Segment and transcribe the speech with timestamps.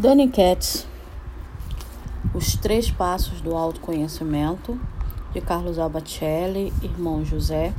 [0.00, 0.86] Dani Katz,
[2.32, 4.80] Os Três Passos do Autoconhecimento,
[5.32, 7.74] de Carlos Albacelli, irmão José.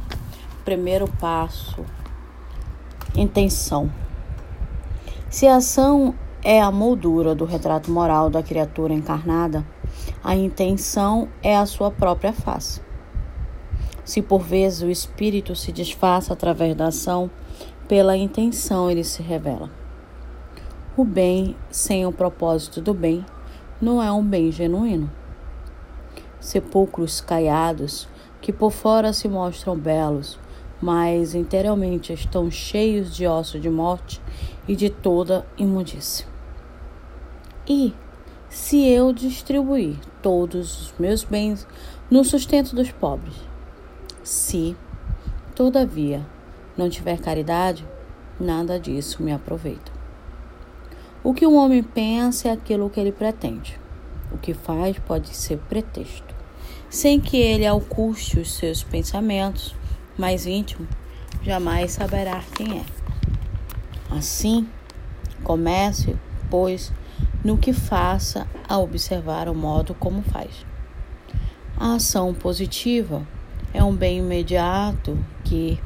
[0.65, 1.85] Primeiro passo:
[3.15, 3.89] intenção.
[5.29, 6.13] Se a ação
[6.43, 9.65] é a moldura do retrato moral da criatura encarnada,
[10.21, 12.81] a intenção é a sua própria face.
[14.03, 17.31] Se por vezes o espírito se disfarça através da ação,
[17.87, 19.69] pela intenção ele se revela.
[20.99, 23.25] O bem sem o propósito do bem
[23.79, 25.09] não é um bem genuíno.
[26.41, 28.05] Sepulcros caiados,
[28.41, 30.37] que por fora se mostram belos,
[30.81, 34.21] mas interiormente estão cheios de osso de morte
[34.67, 36.25] e de toda imundície.
[37.65, 37.93] E
[38.49, 41.65] se eu distribuir todos os meus bens
[42.11, 43.35] no sustento dos pobres,
[44.21, 44.75] se,
[45.55, 46.27] todavia,
[46.75, 47.87] não tiver caridade,
[48.37, 49.98] nada disso me aproveita.
[51.29, 53.79] O que um homem pensa é aquilo que ele pretende.
[54.31, 56.33] O que faz pode ser pretexto.
[56.89, 59.75] Sem que ele oculte os seus pensamentos
[60.17, 60.87] mais íntimos,
[61.43, 62.85] jamais saberá quem é.
[64.09, 64.67] Assim,
[65.43, 66.17] comece,
[66.49, 66.91] pois,
[67.45, 70.65] no que faça a observar o modo como faz.
[71.77, 73.21] A ação positiva
[73.71, 75.79] é um bem imediato que,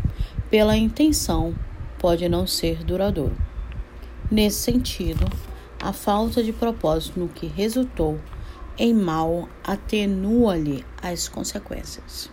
[0.49, 1.53] pela intenção,
[1.99, 3.35] pode não ser duradouro.
[4.33, 5.27] Nesse sentido,
[5.79, 8.19] a falta de propósito no que resultou
[8.75, 12.31] em mal atenua-lhe as consequências.